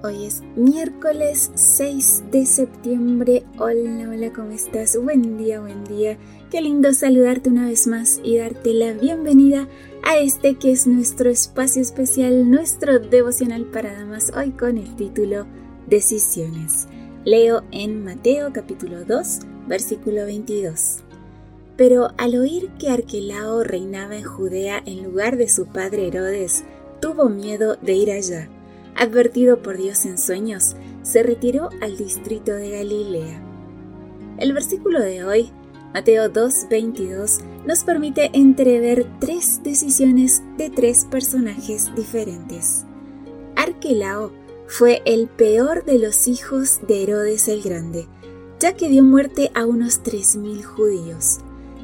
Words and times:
Hoy 0.00 0.26
es 0.26 0.44
miércoles 0.54 1.50
6 1.56 2.26
de 2.30 2.46
septiembre. 2.46 3.42
Hola, 3.58 4.08
hola, 4.08 4.32
¿cómo 4.32 4.52
estás? 4.52 4.96
Buen 4.96 5.36
día, 5.36 5.60
buen 5.60 5.82
día. 5.82 6.16
Qué 6.52 6.60
lindo 6.60 6.92
saludarte 6.92 7.50
una 7.50 7.66
vez 7.66 7.88
más 7.88 8.20
y 8.22 8.36
darte 8.36 8.74
la 8.74 8.92
bienvenida 8.92 9.66
a 10.04 10.16
este 10.18 10.54
que 10.54 10.70
es 10.70 10.86
nuestro 10.86 11.30
espacio 11.30 11.82
especial, 11.82 12.48
nuestro 12.48 13.00
devocional 13.00 13.64
para 13.64 13.92
damas, 13.92 14.30
hoy 14.36 14.52
con 14.52 14.78
el 14.78 14.94
título 14.94 15.46
Decisiones. 15.88 16.86
Leo 17.24 17.64
en 17.72 18.04
Mateo 18.04 18.52
capítulo 18.52 19.04
2, 19.04 19.40
versículo 19.66 20.26
22. 20.26 20.98
Pero 21.76 22.12
al 22.18 22.36
oír 22.36 22.70
que 22.78 22.90
Arquelao 22.90 23.64
reinaba 23.64 24.16
en 24.16 24.22
Judea 24.22 24.80
en 24.86 25.02
lugar 25.02 25.36
de 25.36 25.48
su 25.48 25.66
padre 25.66 26.06
Herodes, 26.06 26.62
tuvo 27.00 27.28
miedo 27.28 27.74
de 27.82 27.94
ir 27.94 28.12
allá. 28.12 28.48
Advertido 28.98 29.62
por 29.62 29.76
Dios 29.76 30.04
en 30.06 30.18
sueños, 30.18 30.74
se 31.02 31.22
retiró 31.22 31.70
al 31.80 31.96
distrito 31.96 32.52
de 32.52 32.70
Galilea. 32.70 33.40
El 34.38 34.52
versículo 34.52 35.00
de 35.00 35.24
hoy 35.24 35.52
Mateo 35.94 36.24
2.22 36.24 37.40
nos 37.64 37.84
permite 37.84 38.30
entrever 38.32 39.06
tres 39.20 39.62
decisiones 39.62 40.42
de 40.56 40.68
tres 40.68 41.04
personajes 41.04 41.94
diferentes. 41.94 42.84
Arquelao 43.54 44.32
fue 44.66 45.00
el 45.06 45.28
peor 45.28 45.84
de 45.84 46.00
los 46.00 46.26
hijos 46.26 46.80
de 46.86 47.04
Herodes 47.04 47.46
el 47.46 47.62
Grande, 47.62 48.08
ya 48.58 48.74
que 48.74 48.88
dio 48.88 49.04
muerte 49.04 49.52
a 49.54 49.64
unos 49.64 50.02
3.000 50.02 50.62
judíos. 50.64 51.38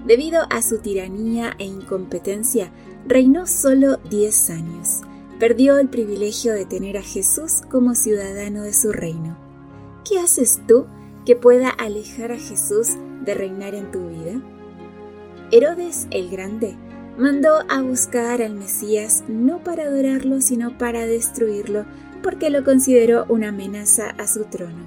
Debido 0.04 0.42
a 0.50 0.62
su 0.62 0.78
tiranía 0.78 1.54
e 1.58 1.64
incompetencia, 1.64 2.72
reinó 3.06 3.46
solo 3.46 3.98
10 4.10 4.50
años. 4.50 5.02
Perdió 5.44 5.76
el 5.76 5.90
privilegio 5.90 6.54
de 6.54 6.64
tener 6.64 6.96
a 6.96 7.02
Jesús 7.02 7.64
como 7.70 7.94
ciudadano 7.94 8.62
de 8.62 8.72
su 8.72 8.92
reino. 8.92 9.36
¿Qué 10.02 10.18
haces 10.18 10.62
tú 10.66 10.86
que 11.26 11.36
pueda 11.36 11.68
alejar 11.68 12.32
a 12.32 12.38
Jesús 12.38 12.96
de 13.26 13.34
reinar 13.34 13.74
en 13.74 13.90
tu 13.90 14.08
vida? 14.08 14.40
Herodes 15.52 16.06
el 16.12 16.30
Grande 16.30 16.78
mandó 17.18 17.58
a 17.68 17.82
buscar 17.82 18.40
al 18.40 18.54
Mesías 18.54 19.22
no 19.28 19.62
para 19.62 19.82
adorarlo, 19.82 20.40
sino 20.40 20.78
para 20.78 21.04
destruirlo, 21.04 21.84
porque 22.22 22.48
lo 22.48 22.64
consideró 22.64 23.26
una 23.28 23.50
amenaza 23.50 24.14
a 24.16 24.26
su 24.26 24.44
trono. 24.44 24.86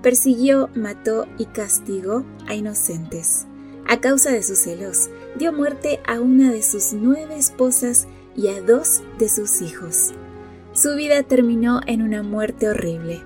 Persiguió, 0.00 0.70
mató 0.74 1.26
y 1.36 1.44
castigó 1.44 2.24
a 2.46 2.54
inocentes. 2.54 3.46
A 3.86 4.00
causa 4.00 4.30
de 4.30 4.42
sus 4.42 4.60
celos, 4.60 5.10
dio 5.36 5.52
muerte 5.52 6.00
a 6.06 6.20
una 6.20 6.50
de 6.52 6.62
sus 6.62 6.94
nueve 6.94 7.36
esposas 7.36 8.08
y 8.36 8.48
a 8.48 8.60
dos 8.60 9.02
de 9.18 9.28
sus 9.28 9.62
hijos. 9.62 10.12
Su 10.72 10.94
vida 10.94 11.22
terminó 11.22 11.80
en 11.86 12.02
una 12.02 12.22
muerte 12.22 12.68
horrible. 12.68 13.22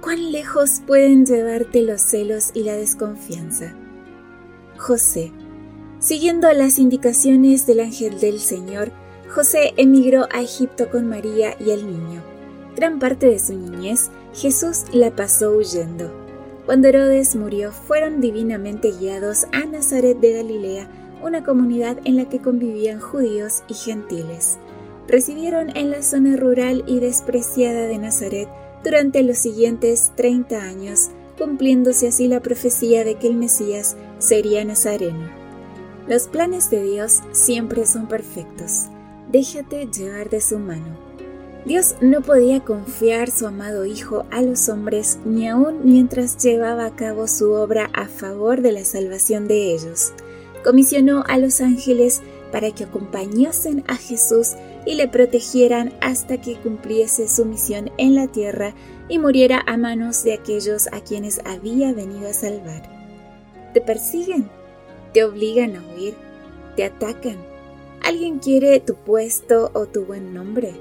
¿Cuán 0.00 0.32
lejos 0.32 0.80
pueden 0.86 1.26
llevarte 1.26 1.82
los 1.82 2.00
celos 2.00 2.50
y 2.54 2.62
la 2.62 2.74
desconfianza? 2.74 3.74
José. 4.78 5.32
Siguiendo 5.98 6.50
las 6.54 6.78
indicaciones 6.78 7.66
del 7.66 7.80
ángel 7.80 8.18
del 8.18 8.40
Señor, 8.40 8.92
José 9.28 9.74
emigró 9.76 10.26
a 10.32 10.40
Egipto 10.40 10.90
con 10.90 11.06
María 11.06 11.54
y 11.60 11.70
el 11.70 11.86
niño. 11.86 12.22
Gran 12.74 12.98
parte 12.98 13.26
de 13.26 13.38
su 13.38 13.52
niñez, 13.52 14.10
Jesús 14.32 14.84
la 14.92 15.14
pasó 15.14 15.52
huyendo. 15.52 16.10
Cuando 16.64 16.88
Herodes 16.88 17.36
murió, 17.36 17.72
fueron 17.72 18.20
divinamente 18.20 18.92
guiados 18.92 19.46
a 19.52 19.66
Nazaret 19.66 20.18
de 20.18 20.32
Galilea, 20.32 20.88
una 21.22 21.44
comunidad 21.44 21.98
en 22.04 22.16
la 22.16 22.28
que 22.28 22.40
convivían 22.40 23.00
judíos 23.00 23.62
y 23.68 23.74
gentiles. 23.74 24.58
Residieron 25.08 25.76
en 25.76 25.90
la 25.90 26.02
zona 26.02 26.36
rural 26.36 26.84
y 26.86 27.00
despreciada 27.00 27.86
de 27.86 27.98
Nazaret 27.98 28.48
durante 28.84 29.22
los 29.22 29.38
siguientes 29.38 30.12
30 30.16 30.62
años, 30.62 31.10
cumpliéndose 31.38 32.08
así 32.08 32.28
la 32.28 32.40
profecía 32.40 33.04
de 33.04 33.16
que 33.16 33.26
el 33.26 33.34
Mesías 33.34 33.96
sería 34.18 34.64
nazareno. 34.64 35.28
Los 36.06 36.28
planes 36.28 36.70
de 36.70 36.82
Dios 36.82 37.20
siempre 37.32 37.86
son 37.86 38.06
perfectos. 38.06 38.88
Déjate 39.30 39.86
llevar 39.86 40.28
de 40.28 40.40
su 40.40 40.58
mano. 40.58 41.10
Dios 41.64 41.96
no 42.00 42.22
podía 42.22 42.60
confiar 42.60 43.30
su 43.30 43.46
amado 43.46 43.84
Hijo 43.84 44.24
a 44.30 44.40
los 44.40 44.68
hombres 44.68 45.18
ni 45.26 45.46
aun 45.46 45.80
mientras 45.84 46.42
llevaba 46.42 46.86
a 46.86 46.96
cabo 46.96 47.28
su 47.28 47.52
obra 47.52 47.90
a 47.92 48.06
favor 48.06 48.62
de 48.62 48.72
la 48.72 48.84
salvación 48.84 49.46
de 49.46 49.74
ellos. 49.74 50.12
Comisionó 50.64 51.24
a 51.26 51.38
los 51.38 51.60
ángeles 51.60 52.20
para 52.52 52.70
que 52.72 52.84
acompañasen 52.84 53.84
a 53.86 53.96
Jesús 53.96 54.54
y 54.84 54.94
le 54.94 55.08
protegieran 55.08 55.92
hasta 56.00 56.40
que 56.40 56.56
cumpliese 56.56 57.28
su 57.28 57.44
misión 57.44 57.90
en 57.96 58.14
la 58.14 58.26
tierra 58.26 58.74
y 59.08 59.18
muriera 59.18 59.62
a 59.66 59.76
manos 59.76 60.24
de 60.24 60.34
aquellos 60.34 60.88
a 60.92 61.00
quienes 61.00 61.40
había 61.44 61.92
venido 61.92 62.28
a 62.28 62.32
salvar. 62.32 62.82
Te 63.72 63.80
persiguen, 63.80 64.50
te 65.12 65.24
obligan 65.24 65.76
a 65.76 65.82
huir, 65.94 66.14
te 66.76 66.84
atacan. 66.84 67.36
Alguien 68.02 68.38
quiere 68.38 68.80
tu 68.80 68.94
puesto 68.94 69.70
o 69.74 69.86
tu 69.86 70.04
buen 70.04 70.34
nombre. 70.34 70.72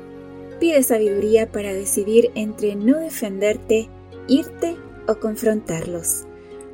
Pide 0.59 0.83
sabiduría 0.83 1.51
para 1.51 1.73
decidir 1.73 2.31
entre 2.35 2.75
no 2.75 2.97
defenderte, 2.99 3.89
irte 4.27 4.77
o 5.07 5.15
confrontarlos. 5.15 6.25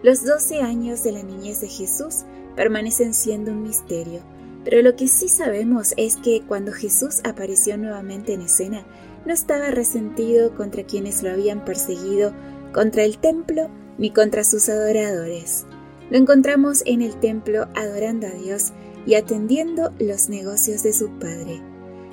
Los 0.04 0.24
doce 0.24 0.62
años 0.62 1.04
de 1.04 1.12
la 1.12 1.24
niñez 1.24 1.62
de 1.62 1.68
Jesús 1.68 2.26
permanecen 2.56 3.14
siendo 3.14 3.52
un 3.52 3.64
misterio 3.64 4.22
pero 4.66 4.82
lo 4.82 4.96
que 4.96 5.08
sí 5.08 5.30
sabemos 5.30 5.94
es 5.96 6.18
que 6.18 6.42
cuando 6.42 6.74
Jesús 6.74 7.22
apareció 7.24 7.78
nuevamente 7.78 8.34
en 8.34 8.42
escena, 8.42 8.84
no 9.26 9.32
estaba 9.32 9.70
resentido 9.70 10.56
contra 10.56 10.84
quienes 10.84 11.22
lo 11.22 11.30
habían 11.32 11.64
perseguido, 11.64 12.34
contra 12.74 13.04
el 13.04 13.20
templo 13.20 13.70
ni 14.00 14.10
contra 14.10 14.44
sus 14.44 14.68
adoradores. 14.68 15.66
Lo 16.10 16.18
encontramos 16.18 16.82
en 16.88 17.04
el 17.04 17.16
templo 17.20 17.68
adorando 17.76 18.26
a 18.26 18.32
Dios 18.32 18.74
y 19.06 19.14
atendiendo 19.14 19.94
los 20.00 20.30
negocios 20.30 20.82
de 20.82 20.94
su 20.94 21.10
Padre. 21.20 21.62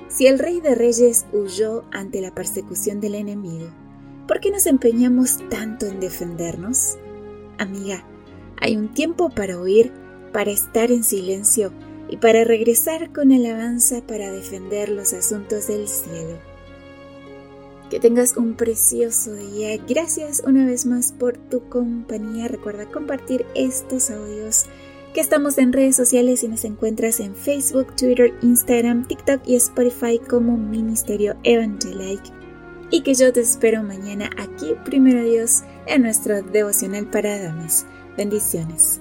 Si 0.09 0.27
el 0.27 0.39
Rey 0.39 0.61
de 0.61 0.75
Reyes 0.75 1.25
huyó 1.33 1.85
ante 1.91 2.21
la 2.21 2.35
persecución 2.35 3.01
del 3.01 3.15
enemigo, 3.15 3.69
¿por 4.29 4.41
qué 4.41 4.51
nos 4.51 4.67
empeñamos 4.67 5.39
tanto 5.49 5.87
en 5.87 6.01
defendernos? 6.01 6.99
Amiga, 7.59 8.05
hay 8.61 8.77
un 8.77 8.93
tiempo 8.93 9.31
para 9.31 9.59
huir, 9.59 9.91
para 10.33 10.51
estar 10.51 10.91
en 10.91 11.05
silencio, 11.05 11.73
y 12.13 12.19
para 12.19 12.45
regresar 12.45 13.11
con 13.11 13.33
alabanza 13.33 14.03
para 14.07 14.31
defender 14.31 14.91
los 14.91 15.15
asuntos 15.15 15.67
del 15.69 15.89
cielo. 15.89 16.39
Que 17.89 18.01
tengas 18.01 18.37
un 18.37 18.53
precioso 18.53 19.33
día. 19.33 19.79
Gracias 19.89 20.43
una 20.47 20.67
vez 20.67 20.85
más 20.85 21.13
por 21.13 21.39
tu 21.39 21.71
compañía. 21.71 22.49
Recuerda 22.49 22.85
compartir 22.91 23.47
estos 23.55 24.11
audios 24.11 24.67
que 25.15 25.23
estamos 25.23 25.57
en 25.57 25.73
redes 25.73 25.97
sociales 25.97 26.43
y 26.43 26.49
nos 26.49 26.67
encuentras 26.67 27.19
en 27.19 27.35
Facebook, 27.35 27.97
Twitter, 27.97 28.35
Instagram, 28.43 29.09
TikTok 29.09 29.41
y 29.47 29.57
Spotify 29.57 30.19
como 30.19 30.59
Ministerio 30.59 31.37
Evangelique. 31.45 32.31
Y 32.91 33.01
que 33.01 33.15
yo 33.15 33.33
te 33.33 33.41
espero 33.41 33.83
mañana 33.83 34.29
aquí, 34.37 34.75
primero 34.85 35.25
Dios, 35.25 35.63
en 35.87 36.03
nuestro 36.03 36.43
devocional 36.43 37.07
para 37.07 37.43
damas. 37.43 37.87
Bendiciones. 38.19 39.01